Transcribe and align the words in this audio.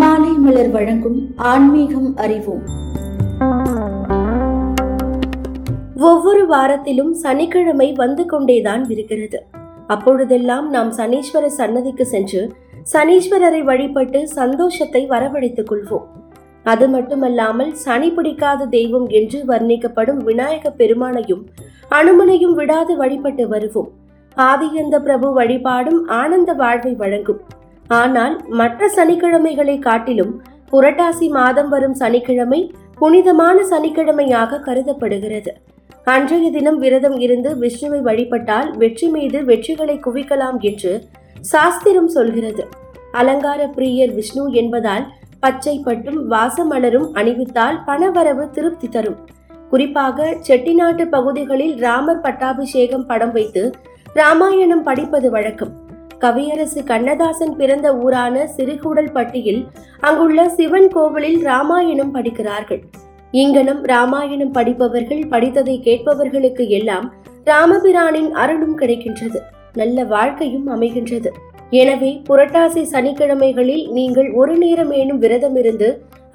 மாலை 0.00 0.30
மலர் 0.32 0.70
வழங்கும் 0.70 1.18
ஆன்மீகம் 1.36 2.16
அறிவோம். 2.16 2.62
ஒவ்வொரு 5.96 6.42
வாரத்திலும் 6.54 7.10
சனிக்கிழமை 7.10 7.92
வந்து 7.92 8.26
கொண்டேதான் 8.26 8.88
இருக்கிறது 8.88 9.46
அப்பொழுதெல்லாம் 9.86 10.70
நாம் 10.70 10.92
சனீஸ்வர 10.92 11.46
சன்னதிக்கு 11.46 12.06
சென்று 12.06 12.52
சனீஸ்வரரை 12.92 13.62
வழிபட்டு 13.62 14.28
சந்தோஷத்தை 14.28 15.06
வரவழைத்துக் 15.06 15.70
கொள்வோம். 15.72 16.06
அது 16.62 16.88
மட்டுமல்லாமல் 16.88 17.72
சனி 17.74 18.10
பிடிக்காத 18.10 18.66
தெய்வம் 18.66 19.08
என்று 19.08 19.40
வர்ணிக்கப்படும் 19.46 20.22
விநாயக 20.24 20.74
பெருமானையும் 20.78 21.46
அனுமனையும் 21.88 22.54
விடாது 22.54 22.96
வழிபட்டு 22.96 23.48
வருவோம். 23.48 23.90
ஆதியந்த 24.36 24.98
பிரபு 24.98 25.32
வழிபாடும் 25.32 26.08
ஆனந்த 26.08 26.52
வாழ்வை 26.52 26.94
வழங்கும். 26.94 27.42
ஆனால் 28.00 28.34
மற்ற 28.60 28.88
சனிக்கிழமைகளை 28.96 29.78
காட்டிலும் 29.78 30.32
புரட்டாசி 30.72 31.26
மாதம் 31.30 31.68
வரும் 31.68 31.94
சனிக்கிழமை 31.94 32.60
புனிதமான 32.98 33.58
சனிக்கிழமையாக 33.70 34.60
கருதப்படுகிறது. 34.66 35.52
அன்றைய 36.04 36.46
தினம் 36.50 36.78
விரதம் 36.78 37.18
இருந்து 37.20 37.50
விஷ்ணுவை 37.62 38.00
வழிபட்டால் 38.00 38.76
வெற்றி 38.76 39.08
மீது 39.08 39.38
வெற்றிகளை 39.44 39.96
குவிக்கலாம் 40.06 40.58
என்று 40.60 40.92
சாஸ்திரம் 41.40 42.08
சொல்கிறது. 42.08 42.64
அலங்கார 43.12 43.60
பிரியர் 43.66 44.14
விஷ்ணு 44.14 44.44
என்பதால் 44.52 45.06
பச்சை 45.40 45.76
பட்டும் 45.78 46.18
வாசமலரும் 46.30 47.08
அணிவித்தால் 47.20 47.78
பணவரவு 47.86 48.44
திருப்தி 48.50 48.88
தரும். 48.88 49.18
குறிப்பாக 49.70 50.26
செட்டிநாட்டு 50.48 51.04
பகுதிகளில் 51.06 51.74
ராமர் 51.78 52.20
பட்டாபிஷேகம் 52.20 53.06
படம் 53.06 53.32
வைத்து 53.32 53.62
ராமாயணம் 54.14 54.82
படிப்பது 54.82 55.28
வழக்கம். 55.30 55.72
கவியரசு 56.24 56.80
கண்ணதாசன் 56.90 57.54
பிறந்த 57.60 57.88
ஊரான 58.04 58.44
சிறுகூடல் 58.56 59.12
பட்டியில் 59.12 59.62
அங்குள்ள 60.08 60.48
சிவன் 60.48 60.88
கோவிலில் 60.88 61.40
ராமாயணம் 61.42 62.12
படிக்கிறார்கள். 62.16 62.82
இங்கனம் 63.30 63.82
ராமாயணம் 63.92 64.52
படிப்பவர்கள் 64.56 65.22
படித்ததை 65.32 65.76
கேட்பவர்களுக்கு 65.86 66.64
எல்லாம் 66.78 67.06
ராமபிரானின் 67.44 68.30
அருளும் 68.42 68.76
கிடைக்கின்றது. 68.78 69.40
நல்ல 69.80 70.04
வாழ்க்கையும் 70.04 70.66
அமைகின்றது. 70.74 71.30
எனவே 71.80 72.10
புரட்டாசி 72.28 72.82
சனிக்கிழமைகளில் 72.92 73.84
நீங்கள் 73.98 74.28
ஒரு 74.40 74.54
நேரமேனும் 74.58 75.22
விரதமிருந்து 75.24 75.88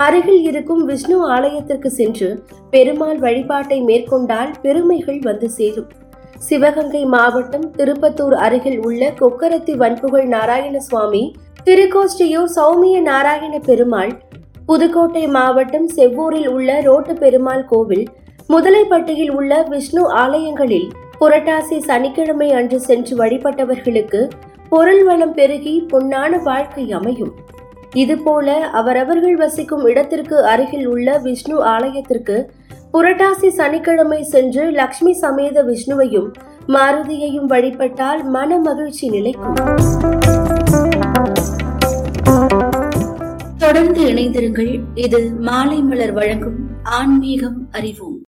அருகில் 0.06 0.42
இருக்கும் 0.50 0.82
விஷ்ணு 0.86 1.18
ஆலயத்திற்கு 1.36 1.90
சென்று 2.00 2.30
பெருமாள் 2.74 3.20
வழிபாட்டை 3.26 3.80
மேற்கொண்டால் 3.82 4.52
பெருமைகள் 4.66 5.22
வந்து 5.30 5.50
சேரும். 5.50 5.90
சிவகங்கை 6.36 7.06
மாவட்டம் 7.06 7.72
திருப்பத்தூர் 7.78 8.34
அருகில் 8.34 8.80
உள்ள 8.80 9.14
கொக்கரத்தி 9.20 9.76
வன்புகழ் 9.76 10.28
நாராயண 10.28 10.80
சுவாமி 10.80 11.36
திருக்கோஷ்டியூர் 11.66 12.52
சௌமிய 12.56 13.02
நாராயண 13.02 13.60
பெருமாள் 13.60 14.22
புதுக்கோட்டை 14.66 15.28
மாவட்டம் 15.28 15.90
செவ்வூரில் 15.96 16.48
உள்ள 16.48 16.80
ரோட்டு 16.82 17.14
பெருமாள் 17.14 17.66
கோவில் 17.66 18.06
முதலைப்பட்டியில் 18.50 19.30
உள்ள 19.30 19.62
விஷ்ணு 19.62 20.10
ஆலயங்களில் 20.10 20.88
புரட்டாசி 21.20 21.78
சனிக்கிழமை 21.78 22.52
அன்று 22.52 22.80
சென்று 22.80 23.18
வழிபட்டவர்களுக்கு 23.18 24.30
பொருள் 24.70 25.04
வளம் 25.04 25.34
பெருகி 25.34 25.86
பொன்னான 25.94 26.42
வாழ்க்கை 26.44 26.92
அமையும். 26.92 27.34
இதுபோல 27.94 28.58
அவரவர்கள் 28.58 29.36
வசிக்கும் 29.36 29.86
இடத்திற்கு 29.86 30.46
அருகில் 30.46 30.86
உள்ள 30.86 31.18
விஷ்ணு 31.18 31.64
ஆலயத்திற்கு 31.64 32.52
புரட்டாசி 32.94 33.48
சனிக்கிழமை 33.48 34.24
சென்று 34.24 34.72
லக்ஷ்மி 34.72 35.14
சமேத 35.14 35.64
விஷ்ணுவையும் 35.64 36.30
மாருதியையும் 36.68 37.46
வழிபட்டால் 37.46 38.24
மன 38.24 38.58
மகிழ்ச்சி 38.58 39.10
நிலைக்கும். 39.10 39.56
தொடர்ந்து 43.58 44.02
இணைந்திருங்கள். 44.02 44.80
இது 44.94 45.32
மாலை 45.40 45.82
மலர் 45.82 46.12
வழங்கும் 46.12 46.60
ஆன்மீகம் 46.84 47.68
அறிவோம். 47.72 48.17